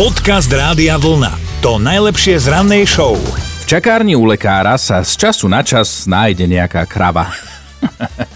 [0.00, 1.60] Podcast Rádia Vlna.
[1.60, 3.20] To najlepšie z rannej show.
[3.20, 7.28] V čakárni u lekára sa z času na čas nájde nejaká krava.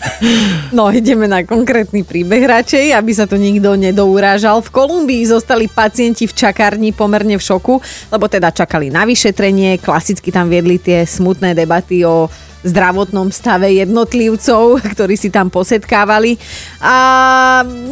[0.70, 4.62] No, ideme na konkrétny príbeh radšej, aby sa to nikto nedourážal.
[4.62, 10.30] V Kolumbii zostali pacienti v čakárni pomerne v šoku, lebo teda čakali na vyšetrenie, klasicky
[10.30, 12.30] tam viedli tie smutné debaty o
[12.64, 16.40] zdravotnom stave jednotlivcov, ktorí si tam posetkávali.
[16.80, 16.96] A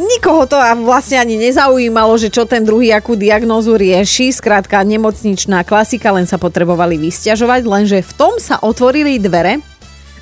[0.01, 4.33] nikoho to vlastne ani nezaujímalo, že čo ten druhý akú diagnózu rieši.
[4.33, 9.72] Skrátka nemocničná klasika, len sa potrebovali vysťažovať, lenže v tom sa otvorili dvere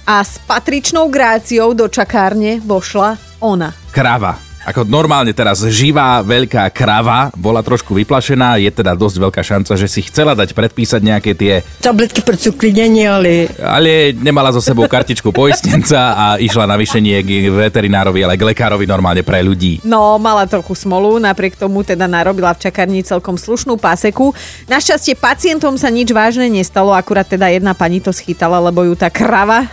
[0.06, 3.74] a s patričnou gráciou do čakárne vošla ona.
[3.90, 4.49] Krava.
[4.70, 9.91] Ako normálne teraz živá veľká krava bola trošku vyplašená, je teda dosť veľká šanca, že
[9.91, 11.66] si chcela dať predpísať nejaké tie...
[11.83, 13.51] Tabletky pre cuklidenie, ale...
[13.59, 18.87] Ale nemala so sebou kartičku poistenca a išla na vyšenie k veterinárovi, ale k lekárovi
[18.87, 19.83] normálne pre ľudí.
[19.83, 24.30] No, mala trochu smolu, napriek tomu teda narobila v čakárni celkom slušnú páseku.
[24.71, 29.10] Našťastie pacientom sa nič vážne nestalo, akurát teda jedna pani to schytala, lebo ju tá
[29.10, 29.66] krava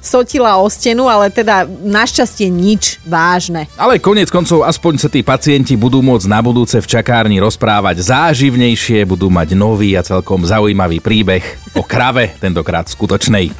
[0.00, 3.66] sotila o stenu, ale teda našťastie nič vážne.
[3.78, 9.04] Ale konec koncov aspoň sa tí pacienti budú môcť na budúce v čakárni rozprávať záživnejšie,
[9.08, 11.44] budú mať nový a celkom zaujímavý príbeh
[11.76, 13.52] o krave, tentokrát skutočnej.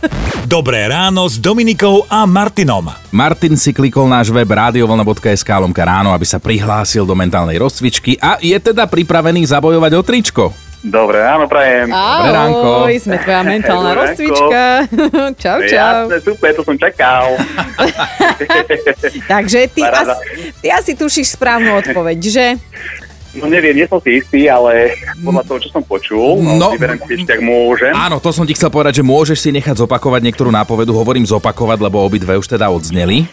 [0.48, 2.88] Dobré ráno s Dominikou a Martinom.
[3.12, 8.40] Martin si klikol náš web radiovolna.sk lomka ráno, aby sa prihlásil do mentálnej rozcvičky a
[8.40, 10.67] je teda pripravený zabojovať o tričko.
[10.78, 11.90] Dobre, áno, prajem.
[11.90, 12.68] Dobré ránko.
[12.86, 14.62] Ahoj, sme tvoja mentálna rozcvička.
[15.42, 15.98] čau, čau.
[16.06, 17.34] Jasné, super, to som čakal.
[19.32, 20.14] Takže ty, Paráda.
[20.14, 20.24] asi,
[20.58, 22.46] ty asi tušíš správnu odpoveď, že?
[23.34, 26.56] No neviem, nie som si istý, ale podľa toho, čo som počul, No.
[26.56, 27.92] no, vyberiem si ešte, ak môžem.
[27.92, 31.78] Áno, to som ti chcel povedať, že môžeš si nechať zopakovať niektorú nápovedu, hovorím zopakovať,
[31.78, 33.28] lebo obidve už teda odzneli.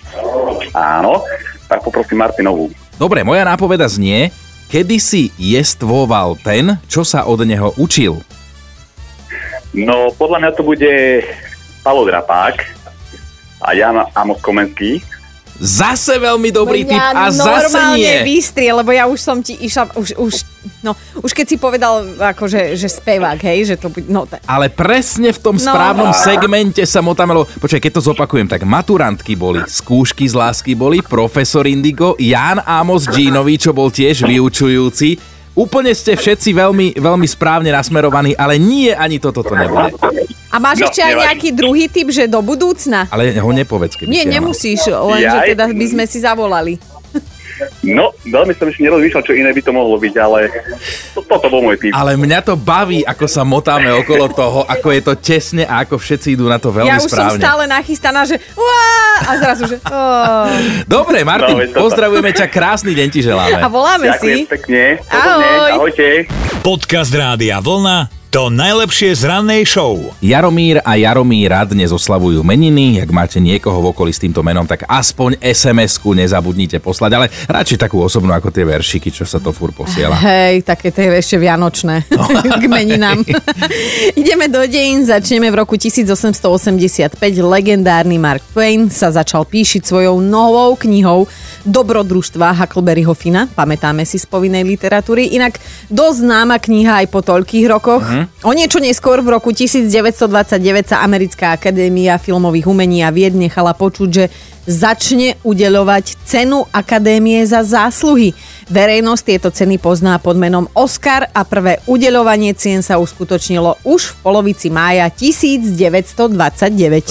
[0.73, 1.23] Áno,
[1.65, 2.69] tak poprosím Martinovú.
[2.95, 4.29] Dobre, moja nápoveda znie,
[4.69, 8.21] kedy si jestvoval ten, čo sa od neho učil.
[9.75, 10.93] No, podľa mňa to bude
[11.83, 12.55] Palo Drapák
[13.59, 15.03] a Jan Amos Komenský.
[15.57, 18.27] Zase veľmi dobrý tip Mňa a zase nie.
[18.27, 20.33] vystrie, lebo ja už som ti išla, už, už,
[20.81, 24.67] no, už keď si povedal, akože, že spevák, hej, že to bude, no, ta- Ale
[24.67, 25.63] presne v tom No.
[25.65, 27.47] správnom segmente sa motamelo.
[27.47, 33.07] Počkaj, keď to zopakujem, tak maturantky boli, skúšky z lásky boli, profesor Indigo, Jan Amos
[33.07, 35.34] Ginovi, čo bol tiež vyučujúci.
[35.55, 39.95] Úplne ste všetci veľmi, veľmi správne nasmerovaní, ale nie ani toto to nebude.
[40.49, 41.25] A máš No, ešte aj nevadí.
[41.25, 43.07] nejaký druhý typ, že do budúcna?
[43.07, 45.47] Ale ho nepovedz, keby Nie, nemusíš, lenže Jaj.
[45.51, 46.75] teda by sme si zavolali.
[47.85, 50.51] No, veľmi som ešte nerozmýšľal, čo iné by to mohlo byť, ale
[51.15, 51.91] to, toto bol môj typ.
[51.95, 55.95] Ale mňa to baví, ako sa motáme okolo toho, ako je to tesne a ako
[55.95, 57.39] všetci idú na to veľmi ja už som správne.
[57.39, 58.91] stále nachystaná, že uá,
[59.23, 60.51] a zrazu, že oh.
[60.83, 63.63] Dobre, Martin, No, pozdravujeme ťa, krásny deň ti želáme.
[63.63, 64.51] A voláme Ďakujem si.
[64.51, 64.83] pekne.
[65.07, 65.71] Ahoj.
[65.79, 66.07] Ahojte.
[66.59, 68.24] Podcast Rádia Vlna.
[68.35, 70.11] To najlepšie z rannej show.
[70.19, 72.99] Jaromír a Jaromíra dnes oslavujú meniny.
[72.99, 77.87] Ak máte niekoho v okolí s týmto menom, tak aspoň SMS-ku nezabudnite poslať, ale radšej
[77.87, 80.19] takú osobnú ako tie veršiky, čo sa to fur posiela.
[80.19, 82.27] Hej, také tie ešte vianočné No.
[82.59, 83.23] k meninám.
[84.19, 87.15] Ideme do dejín, začneme v roku 1885.
[87.39, 91.23] Legendárny Mark Twain sa začal píšiť svojou novou knihou
[91.63, 93.47] Dobrodružstva Huckleberryho Fina.
[93.47, 95.31] Pamätáme si z povinnej literatúry.
[95.39, 95.55] Inak
[95.87, 98.24] dosť známa kniha aj po toľkých rokoch.
[98.43, 104.09] O niečo neskôr v roku 1929 sa Americká akadémia filmových umení a vied nechala počuť,
[104.11, 104.25] že
[104.65, 108.33] začne udeľovať cenu Akadémie za zásluhy.
[108.65, 114.15] Verejnosť tieto ceny pozná pod menom Oscar a prvé udeľovanie cien sa uskutočnilo už v
[114.25, 116.25] polovici mája 1929.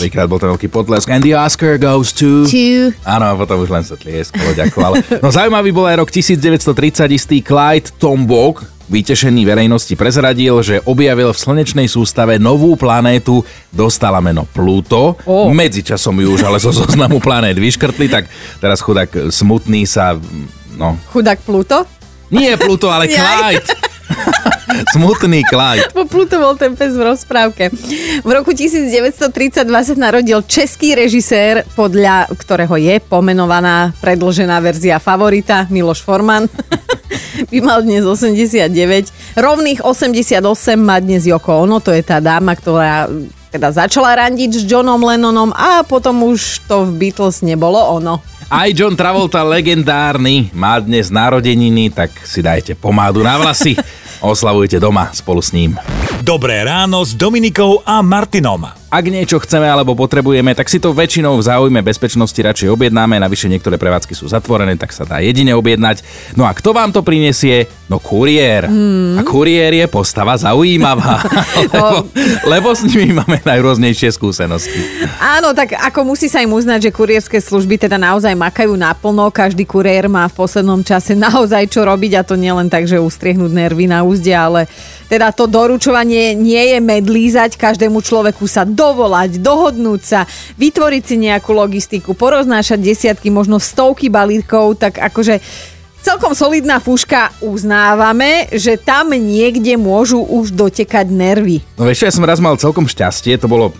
[0.03, 1.07] Prvýkrát bol to veľký potlesk.
[1.15, 2.43] And the Oscar goes to...
[2.51, 2.91] Two.
[3.07, 5.23] Áno, a potom už len sa tlieskalo, ďakoval.
[5.23, 11.39] No zaujímavý bol aj rok 1930, istý Clyde Tombaugh, vytešený verejnosti prezradil, že objavil v
[11.39, 15.17] slnečnej sústave novú planétu, dostala meno Pluto.
[15.25, 15.49] Ó.
[15.49, 18.29] Medzičasom ju už ale zo zoznamu planét vyškrtli, tak
[18.61, 20.17] teraz chudák smutný sa,
[20.77, 21.85] no, Chudák Pluto?
[22.35, 23.07] nie Pluto, ale.
[23.15, 23.71] Clyde.
[24.93, 25.87] Smutný Clyde.
[25.95, 27.71] Po Pluto bol ten pes v rozprávke.
[28.21, 29.31] V roku 1932
[29.71, 36.51] sa narodil český režisér, podľa ktorého je pomenovaná predložená verzia favorita Miloš Forman.
[37.51, 38.71] By mal dnes 89.
[39.35, 40.39] Rovných 88
[40.79, 43.11] má dnes Yoko Ono, to je tá dáma, ktorá
[43.55, 48.19] teda začala randiť s Johnom Lennonom a potom už to v Beatles nebolo ono.
[48.51, 53.79] Aj John Travolta, legendárny, má dnes narodeniny, tak si dajte pomádu na vlasy.
[54.21, 55.79] Oslavujte doma spolu s ním.
[56.21, 58.84] Dobré ráno s Dominikou a Martinom.
[58.95, 63.51] Ak niečo chceme alebo potrebujeme, tak si to väčšinou v záujme bezpečnosti radšej objednáme, navyše
[63.51, 66.07] niektoré prevádzky sú zatvorené, tak sa dá jedine objednať.
[66.39, 67.67] No a kto vám to prinesie?
[67.91, 68.71] No kuriér.
[68.71, 69.19] Hmm.
[69.19, 71.27] A kuriér je postava zaujímavá,
[71.61, 72.07] lebo,
[72.47, 74.79] lebo s nimi máme najrôznejšie skúsenosti.
[75.19, 79.67] Áno, tak ako musí sa im uznať, že kurierské služby teda naozaj makajú naplno, každý
[79.67, 83.91] kuriér má v poslednom čase naozaj čo robiť a to nielen tak, že ustriehnúť nervy
[83.91, 84.71] na úzde, ale
[85.11, 90.21] teda to doručovanie nie je medlízať, každému človeku sa dovolať, dohodnúť sa,
[90.61, 95.41] vytvoriť si nejakú logistiku, poroznášať desiatky, možno stovky balíkov, tak akože
[96.05, 101.65] celkom solidná fúška uznávame, že tam niekde môžu už dotekať nervy.
[101.81, 103.73] No vieš, ja som raz mal celkom šťastie, to bolo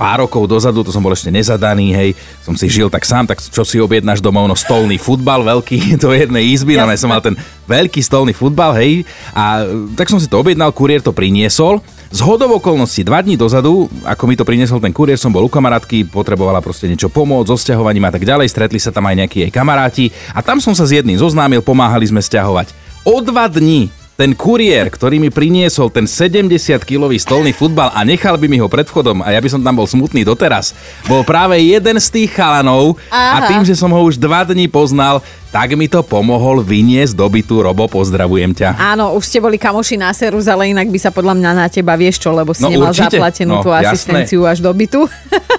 [0.00, 2.10] pár rokov dozadu, to som bol ešte nezadaný, hej,
[2.40, 6.16] som si žil tak sám, tak čo si objednáš domov, no stolný futbal veľký do
[6.16, 7.36] jednej izby, no som mal ten
[7.68, 9.04] veľký stolný futbal, hej,
[9.36, 11.84] a tak som si to objednal, kuriér to priniesol.
[12.10, 15.52] Z hodov okolností dva dní dozadu, ako mi to priniesol ten kuriér, som bol u
[15.52, 19.46] kamarátky, potrebovala proste niečo pomôcť so sťahovaním a tak ďalej, stretli sa tam aj nejakí
[19.46, 22.72] jej kamaráti a tam som sa s jedným zoznámil, pomáhali sme sťahovať.
[23.06, 28.52] O dva dní ten kuriér, ktorý mi priniesol ten 70-kilový stolný futbal a nechal by
[28.52, 30.76] mi ho pred vchodom a ja by som tam bol smutný doteraz,
[31.08, 33.40] bol práve jeden z tých chalanov Aha.
[33.40, 37.24] a tým, že som ho už dva dní poznal, tak mi to pomohol vyniesť do
[37.32, 37.64] bytu.
[37.64, 38.76] Robo, pozdravujem ťa.
[38.76, 41.96] Áno, už ste boli kamoši na serus, ale inak by sa podľa mňa na teba
[41.96, 43.16] vieš čo, lebo si no, nemal určite.
[43.16, 43.88] zaplatenú no, tú jasné.
[43.88, 45.00] asistenciu až do bytu.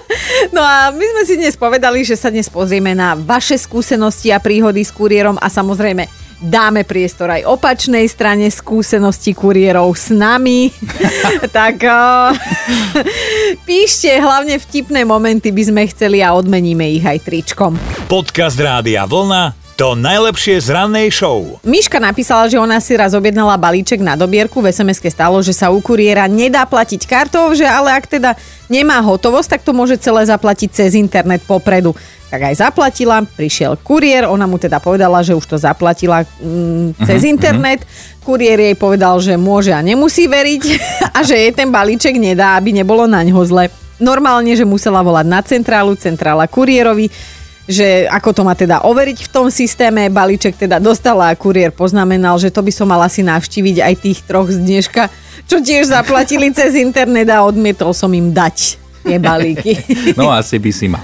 [0.54, 4.38] no a my sme si dnes povedali, že sa dnes pozrieme na vaše skúsenosti a
[4.38, 10.74] príhody s kuriérom a samozrejme dáme priestor aj opačnej strane skúsenosti kuriérov s nami.
[11.56, 12.34] tak uh,
[13.62, 17.78] píšte hlavne vtipné momenty by sme chceli a odmeníme ich aj tričkom.
[18.10, 21.58] Podcast Rádia Vlna to najlepšie z rannej show.
[21.64, 24.60] Miška napísala, že ona si raz objednala balíček na dobierku.
[24.60, 28.36] V sms stalo, že sa u kuriéra nedá platiť kartou, že ale ak teda
[28.68, 31.96] nemá hotovosť, tak to môže celé zaplatiť cez internet popredu
[32.32, 37.20] tak aj zaplatila, prišiel kuriér, ona mu teda povedala, že už to zaplatila mm, cez
[37.20, 37.84] uh-huh, internet.
[37.84, 38.24] Uh-huh.
[38.24, 40.62] Kuriér jej povedal, že môže a nemusí veriť
[41.20, 43.68] a že jej ten balíček nedá, aby nebolo na ňo zle.
[44.00, 47.12] Normálne, že musela volať na centrálu, centrála kuriérovi,
[47.66, 52.34] že ako to má teda overiť v tom systéme, balíček teda dostala a kuriér poznamenal,
[52.38, 55.06] že to by som mala si navštíviť aj tých troch z dneška,
[55.46, 59.74] čo tiež zaplatili cez internet a odmietol som im dať tie balíky.
[60.18, 61.02] No asi by si mal.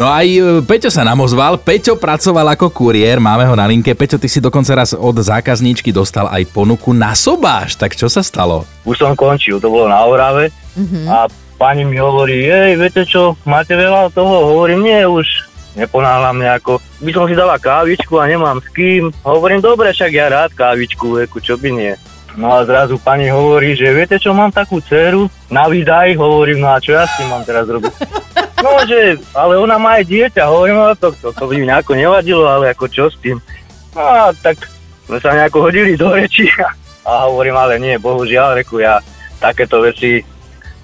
[0.00, 1.60] No aj e, Peťo sa nám ozval.
[1.60, 3.94] Peťo pracoval ako kuriér, máme ho na linke.
[3.94, 7.78] Peťo, ty si dokonca raz od zákazníčky dostal aj ponuku na sobáš.
[7.78, 8.66] Tak čo sa stalo?
[8.82, 10.50] Už som končil, to bolo na Orave.
[10.74, 11.04] Mm-hmm.
[11.06, 11.30] A
[11.60, 14.54] pani mi hovorí, jej, viete čo, máte veľa toho?
[14.54, 16.80] Hovorím, nie, už neponáhľam nejako.
[17.02, 19.10] By som si dala kávičku a nemám s kým.
[19.26, 21.92] Hovorím, dobre, však ja rád kávičku, veku, čo by nie.
[22.38, 26.70] No a zrazu pani hovorí, že viete čo, mám takú dceru, na výdaj, hovorím, no
[26.70, 27.94] a čo ja s tým mám teraz robiť?
[28.58, 31.94] No, že, ale ona má aj dieťa, hovorím, no to, to, to by mi nejako
[31.94, 33.38] nevadilo, ale ako čo s tým?
[33.94, 34.58] No a tak
[35.06, 36.50] sme sa nejako hodili do reči
[37.06, 38.98] a hovorím, ale nie, bohužiaľ, reku, ja
[39.38, 40.26] takéto veci,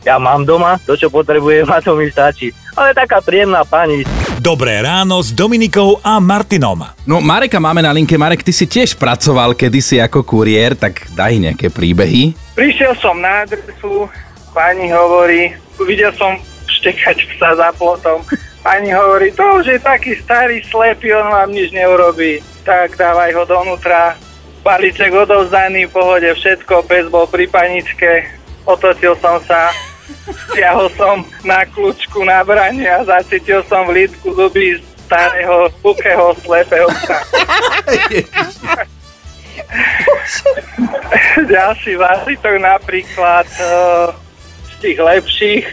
[0.06, 2.54] ja mám doma, to čo potrebujem a to mi stačí.
[2.78, 4.06] Ale taká príjemná pani.
[4.42, 6.82] Dobré ráno s Dominikou a Martinom.
[7.06, 8.18] No Mareka máme na linke.
[8.18, 12.34] Marek, ty si tiež pracoval kedysi ako kuriér, tak daj nejaké príbehy.
[12.58, 14.10] Prišiel som na adresu,
[14.50, 15.54] pani hovorí,
[15.86, 16.34] videl som
[16.66, 18.26] štekať psa za plotom.
[18.66, 22.42] Pani hovorí, to už je taký starý slepý, on vám nič neurobí.
[22.66, 24.18] Tak dávaj ho donútra.
[24.66, 28.26] Balíček odovzdaný, v pohode všetko, pes bol pri paničke.
[28.64, 29.70] Otočil som sa,
[30.52, 36.88] Stiahol som na kľúčku na branie a zacítil som v lídku zuby starého, pukého, slepého
[36.88, 37.18] psa.
[41.44, 44.12] Ďalší vážitok napríklad uh,
[44.64, 45.64] z tých lepších,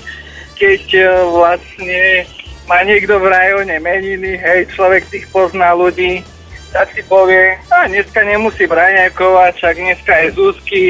[0.59, 2.27] keď uh, vlastne
[2.67, 6.23] má niekto v rajone meniny, hej, človek tých pozná ľudí,
[6.71, 10.83] tak si povie, a dneska nemusím raňajkovať, však dneska je Zuzky,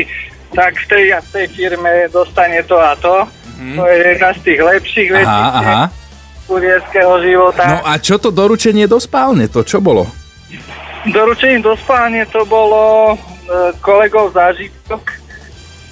[0.51, 3.27] tak v tej a v tej firme dostane to a to.
[3.61, 3.75] Mm-hmm.
[3.77, 5.81] To je jedna z tých lepších vecí aha, aha.
[6.49, 7.63] kurierského života.
[7.67, 10.09] No a čo to doručenie do spálne, to čo bolo?
[11.07, 13.15] Doručenie do spálne to bolo e,
[13.79, 15.01] kolegov zážitok,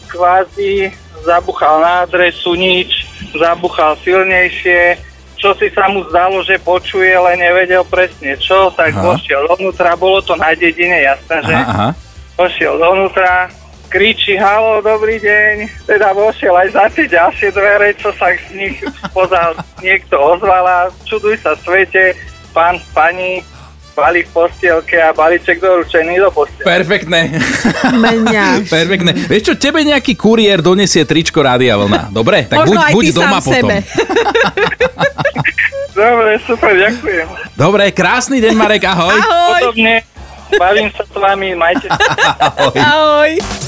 [0.09, 0.89] kvázi
[1.23, 3.05] zabuchal na adresu nič,
[3.37, 4.97] zabuchal silnejšie,
[5.39, 9.13] čo si sa mu zdalo, že počuje, ale nevedel presne čo, tak aha.
[9.15, 11.55] vošiel dovnútra, bolo to na dedine, jasné, že?
[11.55, 11.89] Aha, aha.
[12.35, 13.47] Vošiel dovnútra,
[13.89, 15.89] kričí, halo, dobrý deň.
[15.89, 18.77] Teda vošiel aj za tie ďalšie dvere, čo sa z nich
[19.09, 20.93] spoza niekto ozvala.
[21.03, 22.13] Čuduj sa svete,
[22.53, 23.41] pán, pani,
[23.99, 26.63] balík v postielke a balíček doručený do postielky.
[26.63, 27.35] Perfektné.
[27.91, 28.63] Mňaš.
[28.79, 29.11] Perfektné.
[29.27, 32.15] Vieš čo, tebe nejaký kuriér donesie tričko Rádia Vlna.
[32.15, 32.47] Dobre?
[32.47, 33.51] Tak Možno buď, aj buď ty doma sám potom.
[33.51, 33.75] sebe.
[35.99, 37.27] Dobre, super, ďakujem.
[37.59, 39.19] Dobre, krásny deň Marek, ahoj.
[39.19, 39.61] Ahoj.
[39.67, 39.99] Podobne,
[40.55, 42.15] bavím sa s vami, majte sa.
[42.87, 43.67] Ahoj.